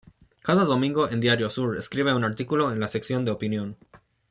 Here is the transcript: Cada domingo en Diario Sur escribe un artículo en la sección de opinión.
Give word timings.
Cada 0.41 0.63
domingo 0.65 1.09
en 1.11 1.19
Diario 1.19 1.51
Sur 1.51 1.77
escribe 1.77 2.11
un 2.15 2.23
artículo 2.23 2.71
en 2.73 2.79
la 2.79 2.87
sección 2.87 3.23
de 3.23 3.29
opinión. 3.29 3.77